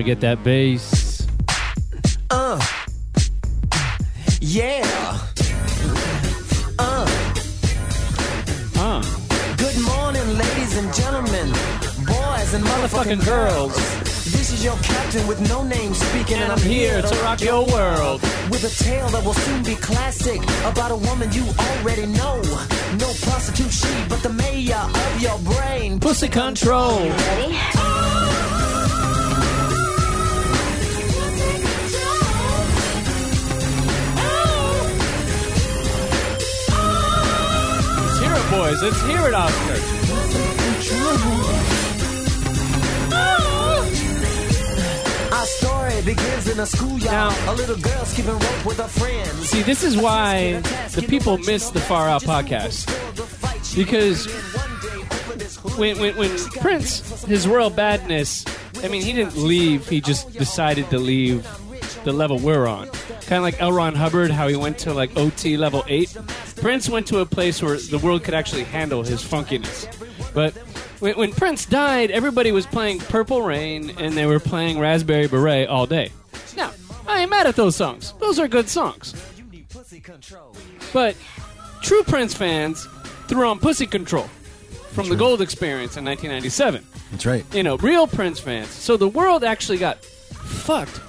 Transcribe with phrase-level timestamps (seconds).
[0.00, 1.26] me get that bass.
[2.30, 2.58] Uh.
[4.40, 5.18] Yeah.
[6.78, 7.06] Uh.
[8.76, 9.02] Huh.
[9.58, 11.48] Good morning, ladies and gentlemen,
[12.06, 13.74] boys and motherfucking, Motherfucking girls.
[14.32, 18.22] This is your captain with no name speaking, And I'm here to rock your world.
[18.50, 22.40] with a tale that will soon be classic about a woman you already know.
[22.96, 26.00] No prostitute she, but the mayor of your brain.
[26.00, 27.00] Pussy control.
[27.00, 27.79] Let's hear
[38.50, 38.82] boys.
[38.82, 40.90] Let's hear it, Oscar.
[45.32, 47.04] Our story begins in a schoolyard.
[47.04, 49.48] Now- a little girl skipping rope with her friends.
[49.48, 50.60] See, this is why
[50.94, 52.86] the people miss the Far Out podcast.
[53.76, 54.26] Because
[55.78, 58.44] when, when, when Prince, his royal badness,
[58.82, 61.46] I mean, he didn't leave, he just decided to leave
[62.04, 62.88] the level we're on.
[63.22, 63.72] Kind of like L.
[63.72, 66.16] Ron Hubbard, how he went to like OT level 8.
[66.60, 69.88] Prince went to a place where the world could actually handle his funkiness.
[70.34, 70.52] But
[71.00, 75.68] when, when Prince died, everybody was playing Purple Rain and they were playing Raspberry Beret
[75.68, 76.10] all day.
[76.56, 76.72] Now,
[77.08, 78.12] I ain't mad at those songs.
[78.20, 79.14] Those are good songs.
[80.92, 81.16] But
[81.82, 82.86] true Prince fans
[83.26, 84.28] threw on Pussy Control
[84.90, 86.86] from the Gold Experience in 1997.
[87.10, 87.44] That's right.
[87.54, 88.68] You know, real Prince fans.
[88.68, 91.00] So the world actually got fucked.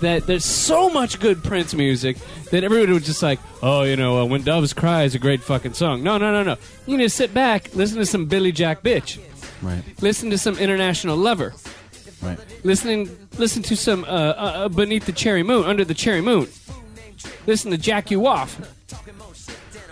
[0.00, 2.16] That there's so much good Prince music
[2.50, 5.42] that everybody was just like, oh, you know, uh, When Doves Cry is a great
[5.42, 6.02] fucking song.
[6.02, 6.56] No, no, no, no.
[6.86, 9.18] You need to sit back, listen to some Billy Jack Bitch,
[9.60, 9.82] Right.
[10.00, 11.52] listen to some International Lover,
[12.22, 12.38] Right.
[12.64, 16.48] listening, listen to some uh, uh, uh, Beneath the Cherry Moon, Under the Cherry Moon.
[17.46, 18.58] Listen to Jack You Off.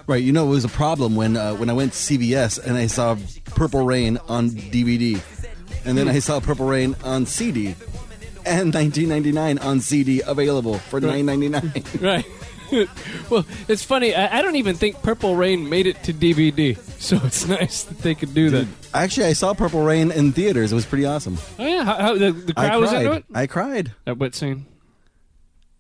[0.07, 0.23] Right.
[0.23, 2.87] You know, it was a problem when uh, when I went to CVS and I
[2.87, 5.21] saw Purple Rain on DVD,
[5.85, 7.75] and then I saw Purple Rain on CD,
[8.49, 12.03] and 1999 on CD available for 9.99.
[12.03, 12.27] Right.
[13.31, 14.15] well, it's funny.
[14.15, 17.99] I, I don't even think Purple Rain made it to DVD, so it's nice that
[17.99, 18.67] they could do that.
[18.93, 20.71] Actually, I saw Purple Rain in theaters.
[20.73, 21.39] It was pretty awesome.
[21.59, 23.07] Oh yeah, how, how the, the crowd I was cried.
[23.07, 23.25] into it.
[23.35, 23.93] I cried.
[24.05, 24.67] That wet scene.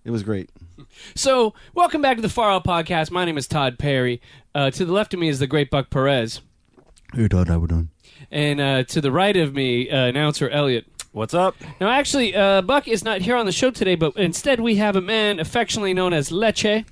[0.04, 0.48] It was great.
[1.15, 3.10] So, welcome back to the Far Out Podcast.
[3.10, 4.22] My name is Todd Perry.
[4.54, 6.41] Uh, to the left of me is the great Buck Perez,
[7.15, 7.91] Who thought I would done?
[8.31, 10.87] and uh, to the right of me, uh, announcer Elliot.
[11.12, 11.56] What's up?
[11.80, 14.94] Now, actually, uh, Buck is not here on the show today, but instead we have
[14.94, 16.84] a man affectionately known as Leche.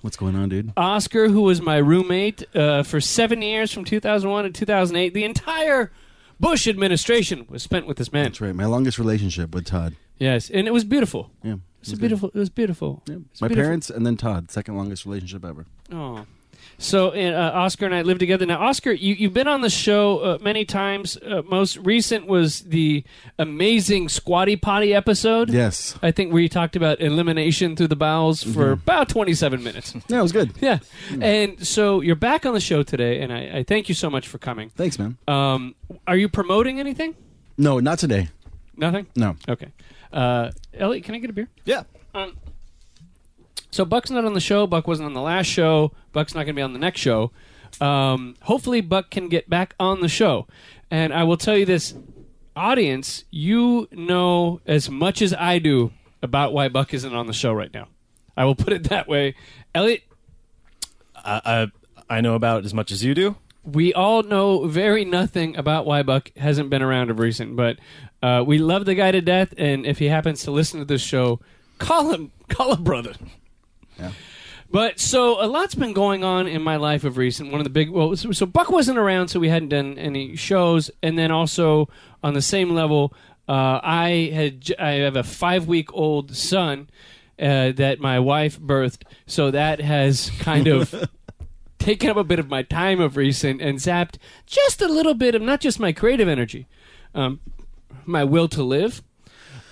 [0.00, 0.72] What's going on, dude?
[0.76, 5.12] Oscar, who was my roommate uh, for seven years from 2001 to 2008.
[5.14, 5.90] The entire
[6.38, 8.24] Bush administration was spent with this man.
[8.24, 8.54] That's right.
[8.54, 9.96] My longest relationship with Todd.
[10.18, 11.30] Yes, and it was beautiful.
[11.42, 11.54] Yeah.
[11.54, 12.00] It was good.
[12.00, 12.28] beautiful.
[12.30, 13.02] It was beautiful.
[13.06, 13.16] Yeah.
[13.32, 13.64] It's My beautiful.
[13.66, 14.50] parents and then Todd.
[14.50, 15.66] Second longest relationship ever.
[15.92, 16.26] Oh.
[16.84, 18.60] So uh, Oscar and I live together now.
[18.60, 21.16] Oscar, you, you've been on the show uh, many times.
[21.16, 23.04] Uh, most recent was the
[23.38, 25.48] amazing Squatty Potty episode.
[25.48, 25.98] Yes.
[26.02, 29.94] I think where you talked about elimination through the bowels for about 27 minutes.
[30.08, 30.52] Yeah, it was good.
[30.60, 30.80] Yeah.
[31.20, 34.28] And so you're back on the show today, and I, I thank you so much
[34.28, 34.68] for coming.
[34.68, 35.16] Thanks, man.
[35.26, 35.74] Um,
[36.06, 37.14] are you promoting anything?
[37.56, 38.28] No, not today.
[38.76, 39.06] Nothing?
[39.16, 39.36] No.
[39.48, 39.68] Okay.
[40.12, 41.48] Uh, Elliot, can I get a beer?
[41.64, 41.84] Yeah.
[42.14, 42.36] Um,
[43.74, 44.66] so Buck's not on the show.
[44.66, 45.92] Buck wasn't on the last show.
[46.12, 47.32] Buck's not going to be on the next show.
[47.80, 50.46] Um, hopefully, Buck can get back on the show.
[50.92, 51.92] And I will tell you this,
[52.54, 55.90] audience, you know as much as I do
[56.22, 57.88] about why Buck isn't on the show right now.
[58.36, 59.34] I will put it that way.
[59.74, 60.02] Elliot,
[61.16, 61.40] I,
[62.08, 63.34] I I know about as much as you do.
[63.64, 67.78] we all know very nothing about why Buck hasn't been around of recent, but
[68.22, 69.52] uh, we love the guy to death.
[69.58, 71.40] And if he happens to listen to this show,
[71.78, 73.14] call him, call him brother.
[73.98, 74.12] Yeah.
[74.70, 77.52] But so a lot's been going on in my life of recent.
[77.52, 80.34] One of the big well, so, so Buck wasn't around, so we hadn't done any
[80.34, 81.88] shows, and then also
[82.24, 83.12] on the same level,
[83.48, 86.88] uh, I had I have a five week old son
[87.38, 91.08] uh, that my wife birthed, so that has kind of
[91.78, 94.16] taken up a bit of my time of recent and zapped
[94.46, 96.66] just a little bit of not just my creative energy,
[97.14, 97.38] um,
[98.06, 99.02] my will to live.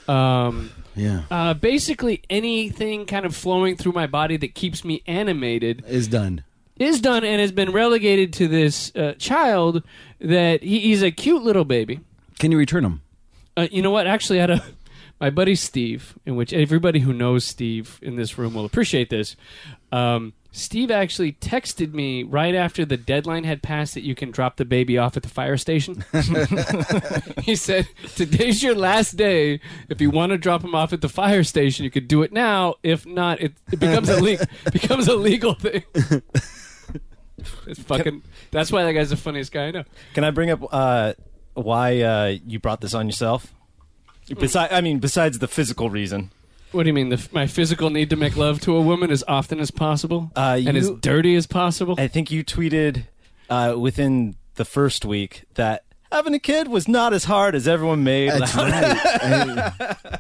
[0.07, 1.23] Um, Yeah.
[1.31, 6.44] uh, basically, anything kind of flowing through my body that keeps me animated Is done.
[6.79, 9.83] is done and has been relegated to this uh, child
[10.21, 12.00] that he, he's a cute little baby.
[12.39, 13.03] Can you return them?
[13.56, 14.06] Uh, you know what?
[14.06, 14.65] Actually, I had a
[15.21, 19.37] my buddy Steve, in which everybody who knows Steve in this room will appreciate this.
[19.93, 24.57] Um, Steve actually texted me right after the deadline had passed that you can drop
[24.57, 26.05] the baby off at the fire station.
[27.43, 29.61] he said, "Today's your last day.
[29.89, 32.33] If you want to drop him off at the fire station, you could do it
[32.33, 32.75] now.
[32.83, 35.85] If not, it, it becomes a le- becomes a legal thing."
[37.67, 38.23] It's fucking.
[38.51, 39.85] That's why that guy's the funniest guy I know.
[40.13, 41.15] Can I bring up uh,
[41.55, 43.55] why uh, you brought this on yourself?
[44.29, 46.31] Besides, I mean, besides the physical reason.
[46.73, 47.11] What do you mean?
[47.11, 50.59] The, my physical need to make love to a woman as often as possible Uh,
[50.67, 51.95] and as you- dirty as possible?
[51.99, 53.05] I think you tweeted
[53.51, 58.03] uh, within the first week that having a kid was not as hard as everyone
[58.05, 58.31] made.
[58.31, 58.71] That's out.
[58.71, 60.01] right.
[60.11, 60.19] Hey,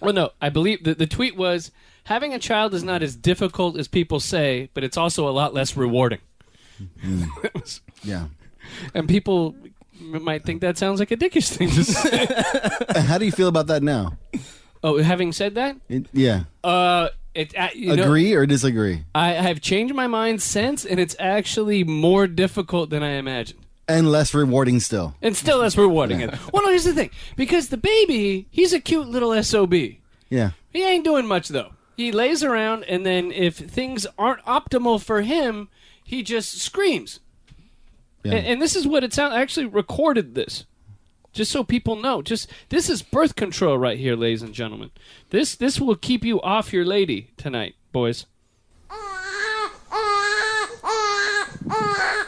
[0.00, 1.70] Well, no, I believe the, the tweet was
[2.04, 5.54] having a child is not as difficult as people say, but it's also a lot
[5.54, 6.18] less rewarding.
[7.02, 8.26] It yeah.
[8.94, 9.54] and people
[10.00, 12.26] m- might think that sounds like a dickish thing to say.
[13.02, 14.16] How do you feel about that now?
[14.82, 16.44] Oh, having said that, It, yeah.
[16.64, 19.04] uh, it uh, you know, Agree or disagree?
[19.14, 23.60] I have changed my mind since, and it's actually more difficult than I imagined.
[23.88, 25.14] And less rewarding still.
[25.22, 26.20] And still less rewarding.
[26.20, 26.32] it.
[26.52, 27.10] Well, no, here's the thing.
[27.36, 29.74] Because the baby, he's a cute little SOB.
[30.30, 30.50] Yeah.
[30.70, 31.72] He ain't doing much though.
[31.96, 35.68] He lays around, and then if things aren't optimal for him,
[36.04, 37.20] he just screams.
[38.24, 38.34] Yeah.
[38.34, 39.34] And, and this is what it sounds.
[39.34, 40.64] I actually recorded this,
[41.32, 42.22] just so people know.
[42.22, 44.90] Just this is birth control right here, ladies and gentlemen.
[45.30, 48.26] This this will keep you off your lady tonight, boys.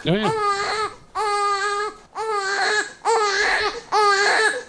[0.07, 0.31] Oh yeah.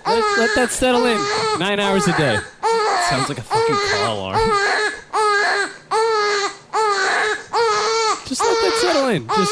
[0.08, 1.18] Let, let that settle in.
[1.60, 2.38] Nine hours a day.
[3.10, 4.38] Sounds like a fucking car alarm.
[8.26, 9.28] Just let that settle in.
[9.28, 9.52] Just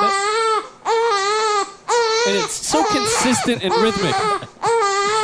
[0.00, 0.29] let-
[2.30, 4.14] and it's so consistent and rhythmic.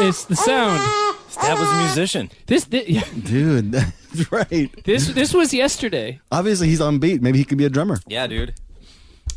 [0.09, 0.81] It's the sound.
[1.27, 2.31] His dad was a musician.
[2.47, 4.71] This, thi- yeah, Dude, that's right.
[4.85, 6.21] this this was yesterday.
[6.33, 7.23] Obviously, he's on beat.
[7.23, 7.99] Maybe he could be a drummer.
[8.07, 8.55] Yeah, dude.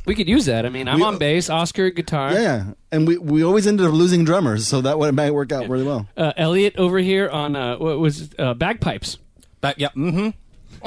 [0.06, 0.66] We could use that.
[0.66, 2.34] I mean, I'm We- on bass, Oscar guitar.
[2.34, 2.64] Yeah, yeah.
[2.92, 5.84] And we, we always ended up losing drummers, so that would might work out really
[5.86, 6.08] well.
[6.18, 8.40] Uh, Elliot over here on uh, what was it?
[8.40, 9.18] uh, bagpipes.
[9.62, 9.90] Back, yeah.
[9.90, 10.30] Mm-hmm.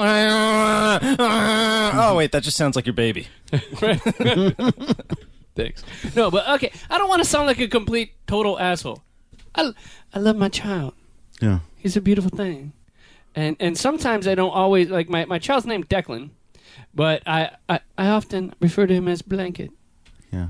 [1.99, 3.27] oh wait, that just sounds like your baby.
[5.55, 5.83] Thanks.
[6.15, 6.71] No, but okay.
[6.89, 9.03] I don't want to sound like a complete total asshole.
[9.55, 9.71] I,
[10.13, 10.93] I love my child.
[11.41, 11.59] Yeah.
[11.77, 12.73] He's a beautiful thing.
[13.35, 16.29] And and sometimes I don't always like my, my child's named Declan,
[16.93, 19.71] but I, I, I often refer to him as Blanket.
[20.31, 20.49] Yeah.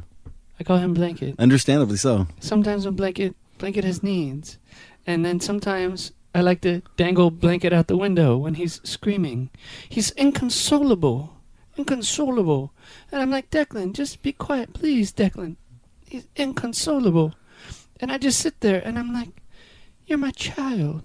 [0.60, 1.36] I call him Blanket.
[1.40, 2.28] Understandably so.
[2.40, 4.58] Sometimes when Blanket Blanket has needs.
[5.06, 9.50] And then sometimes I like to dangle Blanket out the window when he's screaming.
[9.88, 11.33] He's inconsolable.
[11.76, 12.72] Inconsolable.
[13.12, 15.56] And I'm like, Declan, just be quiet, please, Declan.
[16.06, 17.34] He's inconsolable.
[18.00, 19.30] And I just sit there and I'm like,
[20.06, 21.04] You're my child.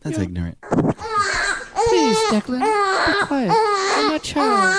[0.00, 0.24] That's Yeah.
[0.24, 0.58] ignorant.
[0.62, 3.50] Please, Declan, be quiet.
[3.52, 4.76] You're my child.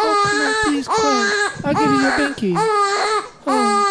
[0.00, 1.64] Oh, come on, please, quiet.
[1.64, 2.54] I'll give you your binky.
[3.46, 3.84] Oh.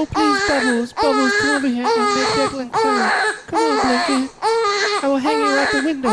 [0.00, 0.92] Oh, please, Bubbles.
[0.92, 3.36] Bubbles, come over here and make Declan quiet.
[3.48, 4.30] Come on, Blanket.
[5.02, 6.08] I will hang you out the window.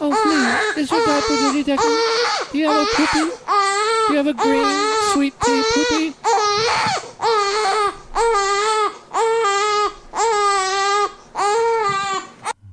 [0.00, 0.84] Oh, please.
[0.84, 2.52] Is your diaper dirty, Declan?
[2.52, 3.24] Do you have a poopy?
[4.08, 4.68] Do you have a green,
[5.14, 7.14] sweet pea poopy?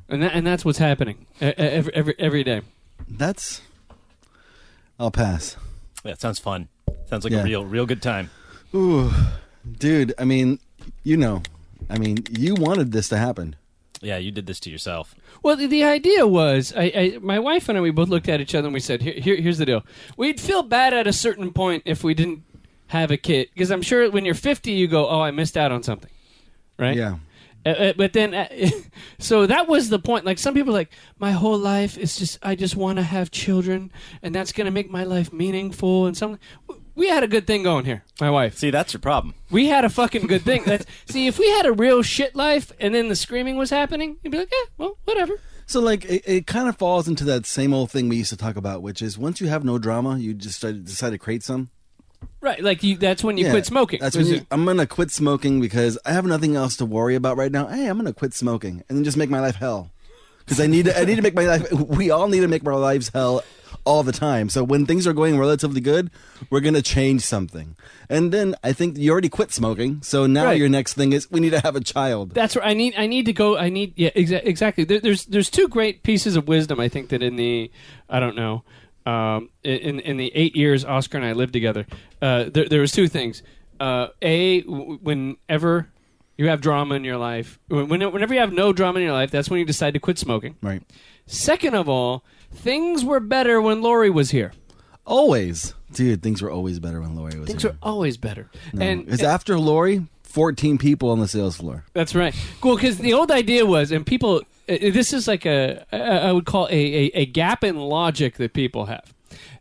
[0.10, 2.62] And, that, and that's what's happening every, every, every day.
[3.08, 3.62] That's.
[5.00, 5.56] I'll pass.
[6.04, 6.68] Yeah, it sounds fun.
[7.06, 7.40] Sounds like Yeah.
[7.40, 8.30] a real, real good time.
[8.76, 9.10] Ooh,
[9.70, 10.14] dude.
[10.18, 10.60] I mean,
[11.04, 11.42] you know,
[11.90, 13.56] I mean, you wanted this to happen.
[14.02, 15.14] Yeah, you did this to yourself.
[15.44, 18.42] Well, the, the idea was, I, I, my wife and I, we both looked at
[18.42, 19.86] each other and we said, here, here, "Here's the deal.
[20.18, 22.44] We'd feel bad at a certain point if we didn't
[22.88, 25.72] have a kid, because I'm sure when you're 50, you go, oh, I missed out
[25.72, 26.10] on something,
[26.80, 26.96] right?
[26.96, 27.18] Yeah.
[27.66, 28.48] Uh, uh, but then, uh,
[29.20, 30.26] so that was the point.
[30.26, 33.30] Like some people, are like my whole life is just I just want to have
[33.30, 33.92] children,
[34.24, 36.08] and that's gonna make my life meaningful.
[36.08, 36.40] And some,
[36.96, 38.04] we had a good thing going here.
[38.20, 39.34] My wife, See, that's your problem.
[39.50, 40.64] we had a fucking good thing.
[40.66, 44.18] That's, see, if we had a real shit life, and then the screaming was happening,
[44.24, 45.40] you'd be like, yeah, well, whatever.
[45.66, 48.38] So, like, it, it kind of falls into that same old thing we used to
[48.38, 51.44] talk about, which is once you have no drama, you just start, decide to create
[51.44, 51.70] some.
[52.40, 54.00] Right, like you, that's when you Yeah, quit smoking.
[54.00, 57.38] That's when you, I'm gonna quit smoking because I have nothing else to worry about
[57.38, 57.68] right now.
[57.68, 59.92] Hey, I'm gonna quit smoking and then just make my life hell.
[60.40, 61.72] Because I need to, I need to make my life.
[61.74, 63.44] We all need to make our lives hell
[63.86, 64.50] all the time.
[64.50, 66.10] So when things are going relatively good,
[66.50, 67.76] we're gonna change something.
[68.10, 70.58] And then I think you already quit smoking, so now Right.
[70.60, 72.34] your next thing is we need to have a child.
[72.34, 72.68] That's right.
[72.68, 72.94] I need.
[72.98, 73.58] I need to go.
[73.58, 73.94] I need.
[73.96, 74.84] Yeah, exa- exactly.
[74.84, 76.80] There, there's there's two great pieces of wisdom.
[76.80, 77.72] I think that in the
[78.10, 78.64] I don't know,
[79.06, 81.86] um, in in the eight years Oscar and I lived together,
[82.22, 83.42] uh, there there was two things.
[83.80, 85.88] Uh, a w- whenever
[86.38, 89.32] you have drama in your life, when, whenever you have no drama in your life,
[89.32, 90.56] that's when you decide to quit smoking.
[90.62, 90.82] Right.
[91.26, 92.24] Second of all,
[92.54, 94.54] things were better when Lori was here.
[95.06, 96.22] Always, dude.
[96.22, 97.46] Things were always better when Lori was here.
[97.48, 97.72] Things here.
[97.72, 98.50] were always better.
[98.74, 98.86] No.
[98.86, 101.84] And it's after Lori, 14 people on the sales floor.
[101.94, 102.36] That's right.
[102.62, 104.38] Cool, because the old idea was, and people,
[104.70, 108.36] uh, this is like a, I I would call a, a, a gap in logic
[108.38, 109.14] that people have.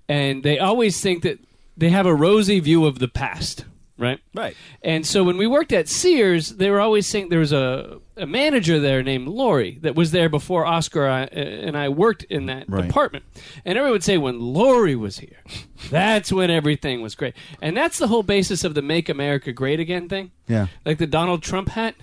[0.08, 1.38] And they always think that
[1.76, 3.64] they have a rosy view of the past,
[4.00, 4.18] right?
[4.34, 4.56] Right.
[4.82, 8.26] And so when we worked at Sears, they were always saying there was a, a
[8.26, 12.64] manager there named Lori that was there before Oscar I- and I worked in that
[12.68, 12.86] Right.
[12.86, 13.24] department.
[13.64, 15.38] And everyone would say when Lori was here,
[15.90, 17.34] that's when everything was great.
[17.62, 20.32] And that's the whole basis of the Make America Great Again thing.
[20.48, 20.66] Yeah.
[20.84, 21.94] Like the Donald Trump hat.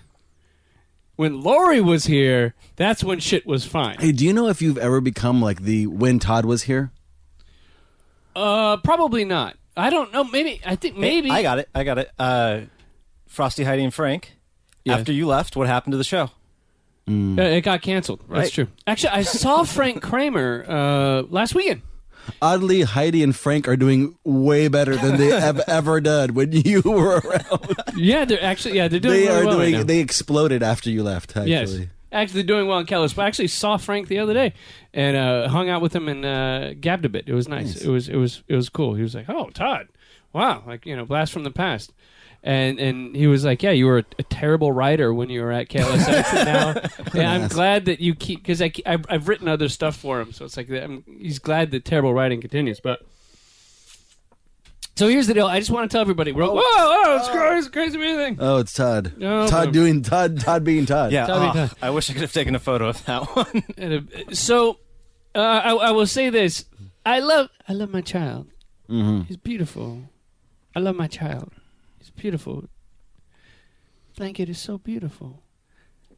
[1.16, 3.98] When Lori was here, that's when shit was fine.
[3.98, 6.92] Hey, do you know if you've ever become like the when Todd was here?
[8.36, 9.56] Uh, probably not.
[9.78, 10.24] I don't know.
[10.24, 11.70] Maybe I think maybe I got it.
[11.74, 12.12] I got it.
[12.18, 12.62] Uh,
[13.28, 14.34] Frosty, Heidi, and Frank.
[14.84, 15.00] Yes.
[15.00, 16.32] After you left, what happened to the show?
[17.10, 18.22] Uh, it got canceled.
[18.30, 18.68] That's true.
[18.86, 21.82] Actually, I saw Frank Kramer uh, last weekend.
[22.42, 26.82] Oddly, Heidi and Frank are doing way better than they have ever done when you
[26.82, 27.76] were around.
[27.96, 29.78] Yeah, they're actually yeah they're doing they really are well right doing.
[29.78, 29.84] now.
[29.84, 31.38] they exploded after you left.
[31.38, 31.78] Actually, yes,
[32.12, 33.18] actually doing well in Kellis.
[33.18, 34.54] I actually saw Frank the other day
[34.94, 37.26] and uh, hung out with him and uh, gabbed a bit.
[37.28, 37.76] It was nice.
[37.76, 37.82] Nice.
[37.84, 38.96] It was it was it was cool.
[38.96, 39.88] He was like, "Oh, Todd,
[40.34, 41.94] wow, like you know, blast from the past."
[42.44, 45.52] And and he was like, "Yeah, you were a, a terrible writer when you were
[45.52, 49.48] at KLSX, and now and I'm glad that you keep because I I've, I written
[49.48, 53.02] other stuff for him, so it's like I'm, he's glad that terrible writing continues." But
[54.98, 57.70] so here's the deal: I just want to tell everybody, we're, whoa, whoa, it's crazy,
[57.70, 58.38] crazy thing.
[58.40, 59.14] Oh, it's Todd.
[59.18, 59.72] No, Todd no.
[59.72, 60.40] doing Todd.
[60.40, 61.12] Todd being Todd.
[61.12, 61.28] Yeah.
[61.28, 61.74] Tell me oh, that.
[61.84, 64.08] I wish I could have taken a photo of that one.
[64.34, 64.80] So
[65.36, 66.66] uh, I, I will say this:
[67.06, 68.48] I love I love my child.
[68.90, 69.22] Mm-hmm.
[69.24, 70.10] He's beautiful.
[70.76, 71.54] I love my child.
[72.00, 72.66] He's beautiful.
[74.18, 75.44] Blanket is so beautiful,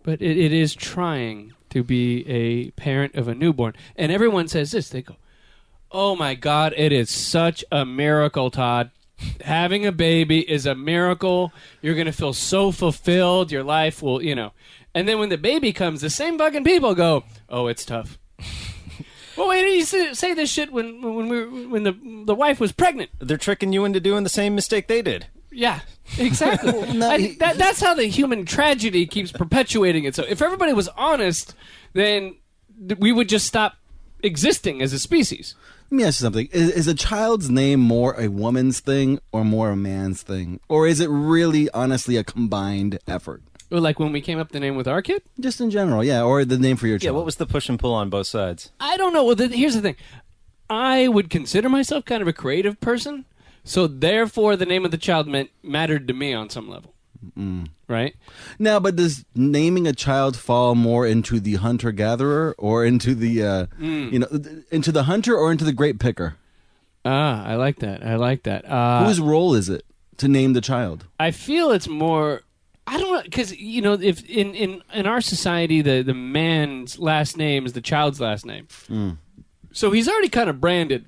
[0.03, 3.73] but it, it is trying to be a parent of a newborn.
[3.97, 5.17] And everyone says this: they go,
[5.91, 8.91] "Oh my God, it is such a miracle, Todd."
[9.41, 11.51] Having a baby is a miracle.
[11.81, 13.51] You're going to feel so fulfilled.
[13.51, 14.53] Your life will, you know.
[14.93, 18.17] And then when the baby comes, the same fucking people go, "Oh, it's tough."
[19.37, 22.35] well, wait, did you say, say this shit when when we were, when the the
[22.35, 23.11] wife was pregnant?
[23.19, 25.27] They're tricking you into doing the same mistake they did.
[25.51, 25.79] Yeah,
[26.17, 26.71] exactly.
[26.93, 30.27] no, I, that, that's how the human tragedy keeps perpetuating itself.
[30.29, 31.55] If everybody was honest,
[31.93, 32.35] then
[32.97, 33.77] we would just stop
[34.21, 35.55] existing as a species.
[35.91, 39.43] Let me ask you something: is, is a child's name more a woman's thing or
[39.43, 43.41] more a man's thing, or is it really, honestly, a combined effort?
[43.71, 45.23] Or like when we came up with the name with our kid.
[45.39, 47.13] Just in general, yeah, or the name for your child.
[47.13, 47.17] Yeah.
[47.17, 48.71] What was the push and pull on both sides?
[48.79, 49.23] I don't know.
[49.23, 49.95] Well, the, here's the thing.
[50.69, 53.25] I would consider myself kind of a creative person,
[53.63, 56.93] so therefore the name of the child meant mattered to me on some level.
[57.87, 58.15] Right?
[58.59, 58.79] now?
[58.79, 63.65] But does naming a child fall more into the hunter gatherer or into the, uh,
[63.77, 64.09] Hmm.
[64.11, 64.27] you know,
[64.71, 66.35] into the hunter or into the grape picker?
[67.05, 68.05] Ah, I like that.
[68.05, 68.69] I like that.
[68.69, 69.85] Uh, Whose role is it
[70.17, 71.05] to name the child?
[71.19, 72.41] I feel it's more.
[72.85, 76.97] I don't know because you know if in, in in our society the the man's
[76.99, 78.67] last name is the child's last name,
[79.71, 81.05] so he's already kind of branded.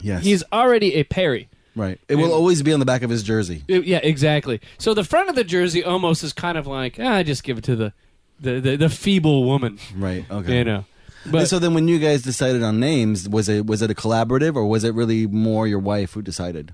[0.00, 1.48] Yes, He's already a Perry.
[1.76, 2.00] Right.
[2.08, 3.62] It will always be on the back of his jersey.
[3.70, 4.60] Uh, Yeah, exactly.
[4.78, 7.64] So the front of the jersey almost is kind of like ah, just give it
[7.64, 7.92] to the
[8.40, 10.24] the the, the feeble woman, Right.
[10.30, 10.58] Okay.
[10.58, 10.84] you know.
[11.24, 13.94] And But so then, when you guys decided on names, was it was it a
[13.94, 16.72] collaborative or was it really more your wife who decided?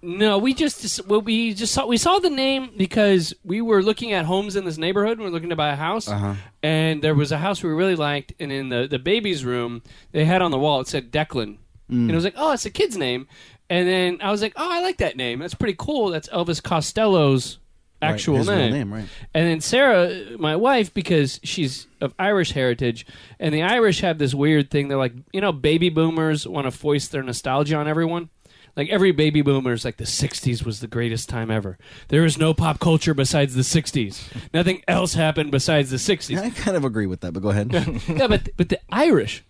[0.00, 4.12] No, we just well, we just saw we saw the name because we were looking
[4.12, 5.12] at homes in this neighborhood.
[5.18, 6.34] and We were looking to buy a house, Uh-huh.
[6.62, 8.32] and there was a house we really liked.
[8.38, 11.56] And in the the baby's room, they had on the wall it said Declan,
[11.88, 13.26] and it was like, oh, it's a kid's name.
[13.70, 15.40] And then I was like, oh, I like that name.
[15.40, 16.08] That's pretty cool.
[16.10, 17.58] That's Elvis Costello's
[18.00, 18.72] Right, actual real name.
[18.72, 19.06] name, right.
[19.34, 23.04] And then Sarah, my wife, because she's of Irish heritage,
[23.40, 24.86] and the Irish have this weird thing.
[24.86, 28.30] They're like, you know, baby boomers want to foist their nostalgia on everyone.
[28.76, 31.76] Like every baby boomer is like the '60s was the greatest time ever.
[32.06, 34.22] There is no pop culture besides the '60s.
[34.54, 36.38] Nothing else happened besides the '60s.
[36.40, 37.72] I kind of agree with that, but go ahead.
[38.08, 39.42] yeah, but but the Irish,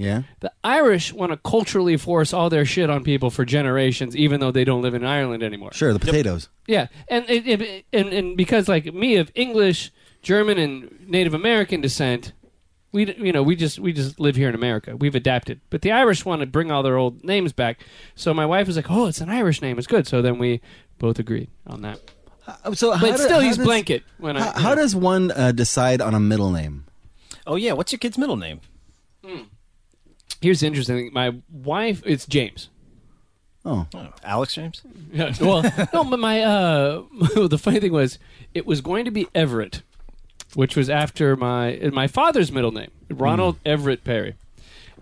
[0.00, 0.22] yeah.
[0.40, 4.50] the Irish want to culturally force all their shit on people for generations, even though
[4.50, 5.72] they don't live in Ireland anymore.
[5.72, 6.48] Sure, the potatoes.
[6.66, 9.92] Yeah, and it, it, and and because like me of English,
[10.22, 12.32] German, and Native American descent,
[12.92, 14.96] we d- you know we just we just live here in America.
[14.96, 17.80] We've adapted, but the Irish want to bring all their old names back.
[18.14, 19.78] So my wife was like, "Oh, it's an Irish name.
[19.78, 20.60] It's good." So then we
[20.98, 21.98] both agreed on that.
[22.46, 24.40] Uh, So, how But do- still, how he's does- blanket when I.
[24.40, 24.82] How, you how know.
[24.82, 26.84] does one uh, decide on a middle name?
[27.46, 27.72] Oh yeah.
[27.72, 28.60] What's your kid's middle name?
[30.40, 31.10] Here's the interesting thing.
[31.12, 32.68] My wife, it's James.
[33.64, 34.82] Oh, Oh, Alex James.
[35.12, 37.02] Yeah, well, no, but my uh,
[37.46, 38.18] the funny thing was,
[38.54, 39.82] it was going to be Everett,
[40.54, 44.34] which was after my my father's middle name, Ronald Everett Perry,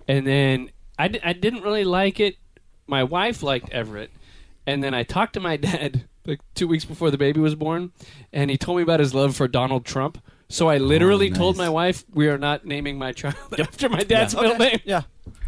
[0.09, 2.37] and then I, di- I didn't really like it.
[2.89, 4.11] My wife liked Everett,
[4.67, 7.93] and then I talked to my dad like two weeks before the baby was born,
[8.33, 10.19] and he told me about his love for Donald Trump.
[10.51, 11.67] So I literally told nice.
[11.67, 14.81] my wife we are not naming my child after my dad's middle name.
[14.85, 15.03] Yeah,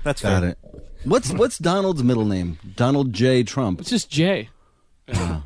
[0.04, 0.50] that's got fair.
[0.50, 0.58] it.
[1.04, 2.58] What's what's Donald's middle name?
[2.76, 3.42] Donald J.
[3.42, 3.80] Trump.
[3.80, 4.48] It's just Jay.
[5.12, 5.42] Ah.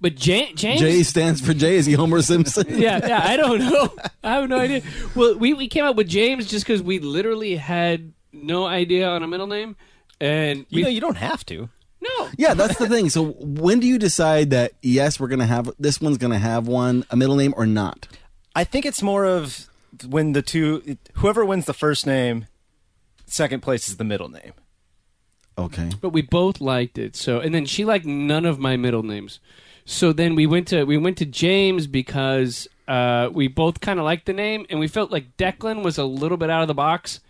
[0.00, 1.74] But Ja- James, J stands for J.
[1.76, 2.64] Is he Homer Simpson?
[2.78, 3.92] yeah, yeah, I don't know.
[4.22, 4.82] I have no idea.
[5.16, 9.24] Well, we, we came up with James just because we literally had no idea on
[9.24, 9.74] a middle name,
[10.20, 11.68] and we You know, you don't have to.
[12.00, 12.28] no.
[12.36, 13.10] Yeah, that's the thing.
[13.10, 17.04] So when do you decide that yes, we're gonna have this one's gonna have one
[17.10, 18.06] a middle name or not?
[18.54, 19.66] I think it's more of
[20.08, 22.46] when the two, whoever wins the first name,
[23.28, 24.52] second place is the middle name.
[25.56, 25.90] Okay.
[26.00, 27.16] but we both liked it.
[27.16, 29.40] So, and then she liked none of my middle names.
[29.84, 34.04] So then we went to we went to James because uh, we both kind of
[34.04, 36.74] liked the name, and we felt like Declan was a little bit out of the
[36.74, 37.20] box,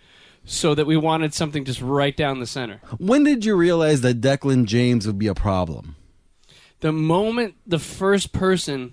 [0.45, 2.81] so that we wanted something just right down the center.
[2.99, 5.95] When did you realize that Declan James would be a problem?
[6.81, 8.93] The moment the first person,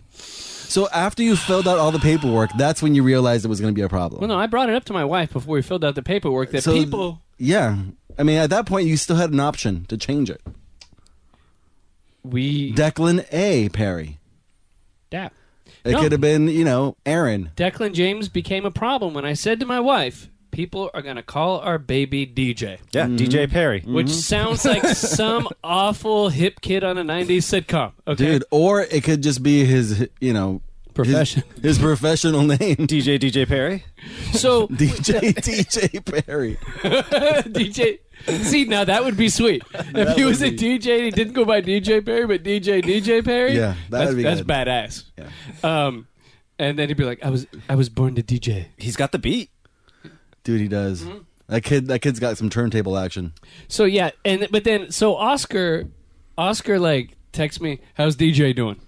[0.75, 3.73] So after you filled out all the paperwork, that's when you realized it was going
[3.73, 4.19] to be a problem.
[4.19, 6.51] well, no, I brought it up to my wife before we filled out the paperwork
[6.51, 7.21] that So- people.
[7.37, 7.77] Yeah.
[8.19, 10.41] I mean, at that point, you still had an option to change it.
[12.23, 13.69] We Declan A.
[13.69, 14.19] Perry.
[15.13, 15.29] yeah.
[15.85, 16.01] It No.
[16.01, 17.51] could have been, you know, Aaron.
[17.55, 21.23] Declan James became a problem when I said to my wife, "People are going to
[21.23, 23.15] call our baby DJ." Yeah, mm-hmm.
[23.15, 23.81] DJ Perry.
[23.85, 24.15] which mm-hmm.
[24.15, 27.93] sounds like some awful hip kid on a 90s sitcom.
[28.05, 28.25] Okay.
[28.25, 30.61] Dude, or it could just be his, you know,
[30.95, 31.43] Profession.
[31.55, 32.57] His, his professional name.
[32.87, 33.83] DJ DJ Perry.
[34.31, 36.55] So, DJ DJ Perry.
[37.51, 37.99] DJ.
[38.43, 39.61] See, now that would be sweet.
[39.73, 42.81] If he was a be- DJ and he didn't go by DJ Perry, but DJ
[42.81, 43.53] DJ Perry.
[43.55, 44.47] Yeah, that that's, would be that's good.
[44.47, 45.03] badass.
[45.17, 45.29] Yeah.
[45.85, 46.07] Um,
[46.57, 49.19] and then he'd be like, "I was, I was born to DJ." He's got the
[49.19, 49.49] beat.
[50.43, 51.03] Dude, he does.
[51.03, 51.17] Mm-hmm.
[51.47, 53.33] That kid that kid's got some turntable action.
[53.67, 55.85] So yeah, and but then so Oscar,
[56.37, 58.79] Oscar like texts me, "How's DJ doing?"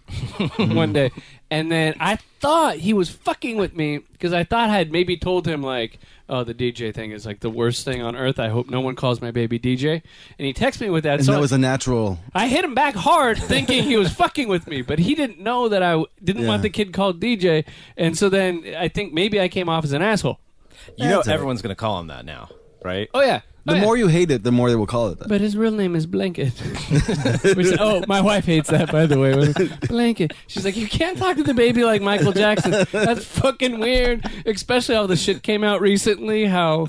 [0.57, 1.11] one day,
[1.49, 5.17] and then I thought he was fucking with me because I thought I had maybe
[5.17, 5.99] told him like,
[6.29, 8.39] "Oh, the DJ thing is like the worst thing on earth.
[8.39, 10.01] I hope no one calls my baby DJ."
[10.37, 11.15] And he texted me with that.
[11.19, 14.47] And so that was a natural I hit him back hard, thinking he was fucking
[14.47, 16.47] with me, but he didn't know that I didn't Yeah.
[16.49, 17.63] want the kid called DJ,
[17.97, 20.39] and so then I think maybe I came off as an asshole.
[20.95, 22.49] You know, That's everyone's going to call him that now,
[22.83, 23.09] right?
[23.13, 23.41] Oh yeah.
[23.67, 23.81] The Oh, yeah.
[23.83, 25.27] more you hate it, the more they will call it that.
[25.27, 26.53] But his real name is Blanket.
[27.55, 29.53] Which, oh, my wife hates that, by the way.
[29.87, 30.33] Blanket.
[30.47, 32.85] She's like, you can't talk to the baby like Michael Jackson.
[32.91, 34.25] That's fucking weird.
[34.45, 36.45] Especially how the shit came out recently.
[36.45, 36.87] How,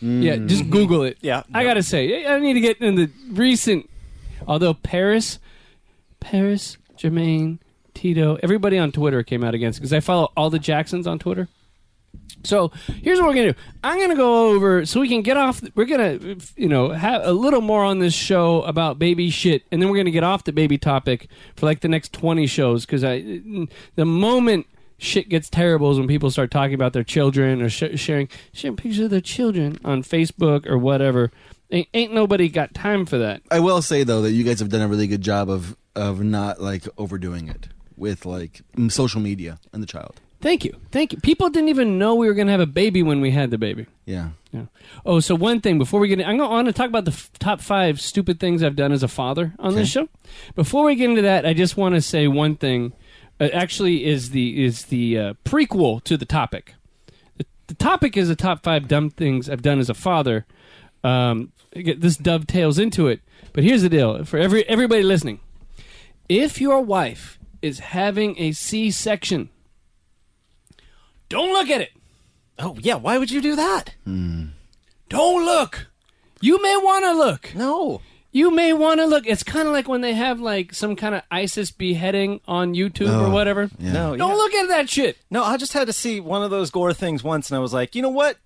[0.00, 0.46] yeah, mm-hmm.
[0.46, 1.18] just Google it.
[1.20, 1.42] Yeah.
[1.52, 3.88] I gotta say, I need to get in the recent.
[4.46, 5.38] Although Paris,
[6.20, 7.58] Paris, Jermaine,
[7.94, 11.48] Tito, everybody on Twitter came out against because I follow all the Jacksons on Twitter.
[12.42, 13.58] So here's what we're gonna do.
[13.82, 15.62] I'm gonna go over so we can get off.
[15.74, 19.80] We're gonna, you know, have a little more on this show about baby shit, and
[19.80, 23.04] then we're gonna get off the baby topic for like the next 20 shows because
[23.04, 23.20] I,
[23.94, 24.66] the moment
[24.98, 28.76] shit gets terrible is when people start talking about their children or sh- sharing sharing
[28.76, 31.30] pictures of their children on Facebook or whatever.
[31.70, 33.42] Ain't, ain't nobody got time for that.
[33.50, 36.22] I will say though that you guys have done a really good job of of
[36.22, 40.20] not like overdoing it with like social media and the child.
[40.44, 41.18] Thank you, thank you.
[41.20, 43.86] People didn't even know we were gonna have a baby when we had the baby.
[44.04, 44.32] Yeah.
[44.52, 44.66] Yeah.
[45.06, 47.30] Oh, so one thing before we get in, I'm going to talk about the f-
[47.38, 50.10] top five stupid things I've done as a father on this show.
[50.54, 52.92] Before we get into that, I just want to say one thing.
[53.40, 56.74] Uh, actually, is the is the uh, prequel to the topic.
[57.38, 60.44] The, the topic is the top five dumb things I've done as a father.
[61.02, 63.22] Um, this dovetails into it,
[63.54, 65.40] but here's the deal for every everybody listening:
[66.28, 69.48] if your wife is having a C-section,
[71.34, 71.90] don't look at it.
[72.58, 72.94] Oh, yeah.
[72.94, 73.94] Why would you do that?
[74.04, 74.44] Hmm.
[75.08, 75.88] Don't look.
[76.40, 77.54] You may want to look.
[77.54, 78.00] No.
[78.32, 79.26] You may want to look.
[79.26, 83.08] It's kind of like when they have like some kind of ISIS beheading on YouTube
[83.08, 83.70] or Oh, whatever.
[83.78, 83.92] yeah.
[83.92, 84.16] No.
[84.16, 84.36] Don't yeah.
[84.36, 85.16] look at that shit.
[85.30, 87.72] No, I just had to see one of those gore things once, and I was
[87.72, 88.36] like, you know what?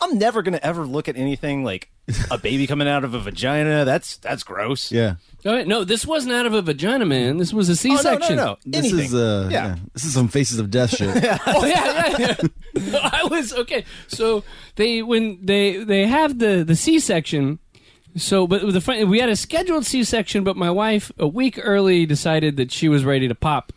[0.00, 1.90] I'm never gonna ever look at anything like
[2.30, 3.84] a baby coming out of a vagina.
[3.84, 4.92] That's that's gross.
[4.92, 5.16] Yeah.
[5.46, 7.36] All right, no, this wasn't out of a vagina, man.
[7.38, 8.36] This was a Oh, no, C-section.
[8.36, 8.56] no, no.
[8.64, 9.06] This Anything.
[9.06, 9.66] is uh Yeah.
[9.66, 9.76] yeah.
[9.94, 11.08] This is some faces of death shit.
[11.46, 12.36] oh yeah, yeah,
[12.74, 13.10] yeah.
[13.12, 13.84] I was okay.
[14.06, 14.44] So
[14.76, 17.58] they when they they have the the C section.
[18.16, 21.58] So, but the fun- we had a scheduled C section, but my wife a week
[21.62, 23.72] early decided that she was ready to pop.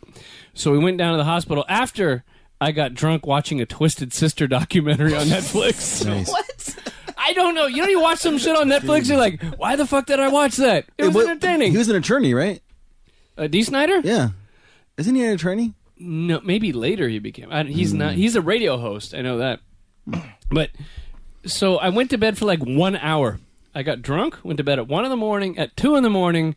[0.54, 2.24] So we went down to the hospital after
[2.62, 6.06] I got drunk watching a Twisted Sister documentary on Netflix.
[6.12, 6.30] Nice.
[6.30, 6.76] What?
[7.18, 7.66] I don't know.
[7.66, 10.28] You know, you watch some shit on Netflix, you're like, why the fuck did I
[10.30, 10.86] watch that?
[10.98, 11.72] It was wa- entertaining.
[11.72, 12.62] He was an attorney, right?
[13.38, 14.00] uh, Dee Snider?
[14.02, 14.30] Yeah.
[14.98, 15.74] Isn't he an attorney?
[15.98, 17.52] No, maybe later he became.
[17.52, 18.14] I, he's not.
[18.14, 19.14] He's a radio host.
[19.14, 19.60] I know that.
[20.50, 20.72] But
[21.46, 23.40] so I went to bed for like one hour.
[23.76, 24.38] I got drunk.
[24.44, 25.58] Went to bed at one in the morning.
[25.60, 26.56] At two in the morning,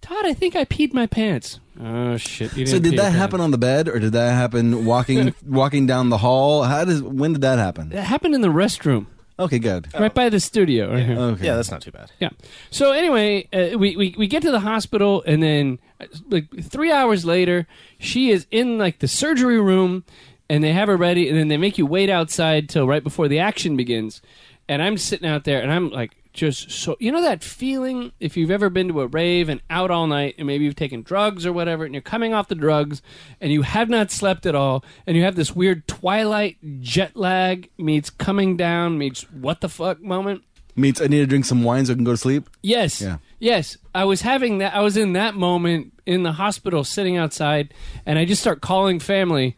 [0.00, 1.60] Todd, I think I peed my pants.
[1.80, 2.56] Oh shit!
[2.56, 5.34] You So didn't did pee that happen on the bed or did that happen walking
[5.46, 6.62] walking down the hall?
[6.62, 7.88] How does when did that happen?
[7.88, 9.06] That happened in the restroom.
[9.36, 9.92] Okay, good.
[9.94, 10.92] right by the studio.
[10.92, 11.18] Right here.
[11.18, 11.46] Okay.
[11.46, 12.12] Yeah, that's not too bad.
[12.20, 12.28] Yeah.
[12.70, 16.92] So anyway, uh, we, we we get to the hospital, and then uh, like three
[16.92, 17.66] hours later,
[17.98, 20.04] she is in like the surgery room,
[20.48, 23.26] and they have her ready, and then they make you wait outside till right before
[23.26, 24.22] the action begins,
[24.68, 28.36] and I'm sitting out there, and I'm like just so you know that feeling if
[28.36, 31.46] you've ever been to a rave and out all night and maybe you've taken drugs
[31.46, 33.00] or whatever and you're coming off the drugs
[33.40, 37.70] and you have not slept at all and you have this weird twilight jet lag
[37.78, 40.42] meets coming down meets what the fuck moment
[40.76, 42.48] meets I need to drink some wine so I can go to sleep.
[42.62, 43.00] Yes.
[43.00, 43.18] Yeah.
[43.38, 43.76] Yes.
[43.94, 44.74] I was having that.
[44.74, 47.72] I was in that moment in the hospital sitting outside,
[48.04, 49.56] and I just start calling family.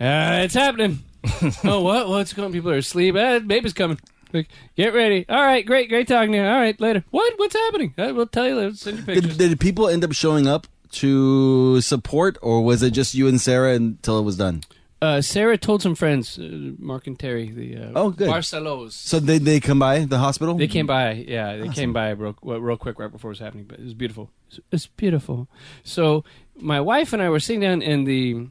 [0.00, 1.00] Uh, it's happening.
[1.64, 2.08] oh, what?
[2.08, 3.14] What's going People are asleep.
[3.14, 3.98] Uh, baby's coming.
[4.32, 5.26] Like, get ready.
[5.28, 5.64] All right.
[5.64, 5.88] Great.
[5.88, 6.44] Great talking to you.
[6.44, 6.78] All right.
[6.80, 7.04] Later.
[7.10, 7.32] What?
[7.38, 7.94] What's happening?
[7.98, 8.74] I will tell you later.
[8.76, 9.36] Send you pictures.
[9.36, 13.40] Did, did people end up showing up to support, or was it just you and
[13.40, 14.62] Sarah until it was done?
[15.02, 18.28] uh, Sarah told some friends, uh, Mark and Terry, the uh, Oh, good.
[18.28, 18.92] Barcelos.
[18.92, 20.56] So they they come by the hospital.
[20.56, 21.56] They came by, yeah.
[21.56, 24.30] They came by real, real quick right before it was happening, but it was beautiful.
[24.48, 25.48] It's, it's beautiful.
[25.84, 26.24] So
[26.56, 28.48] my wife and I were sitting down in the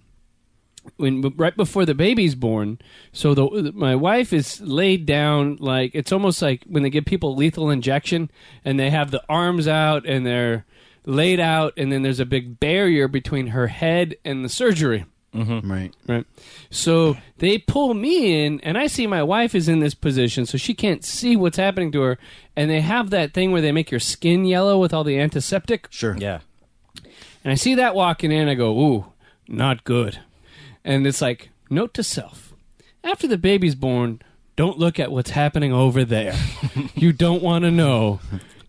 [0.98, 2.80] when right before the baby's born.
[3.12, 7.36] So the my wife is laid down like it's almost like when they give people
[7.36, 8.32] lethal injection
[8.64, 10.66] and they have the arms out and they're
[11.06, 15.06] laid out, and then there's a big barrier between her head and the surgery.
[15.34, 15.72] Mm-hmm.
[15.72, 15.94] Right.
[16.08, 16.26] Right.
[16.70, 20.58] So they pull me in, and I see my wife is in this position, so
[20.58, 22.18] she can't see what's happening to her.
[22.56, 25.88] And they have that thing where they make your skin yellow with all the antiseptic.
[25.92, 26.16] Sure.
[26.18, 26.40] Yeah.
[27.44, 29.06] And I see that walking in, I go, ooh,
[29.48, 30.20] not good.
[30.84, 32.50] And it's like, note to self
[33.04, 34.22] after the baby's born,
[34.56, 36.36] don't look at what's happening over there.
[36.96, 38.20] you don't want to know.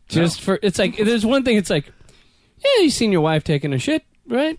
[0.09, 1.93] Just for, it's like, there's one thing, it's like,
[2.59, 4.59] yeah, you've seen your wife taking a shit, right?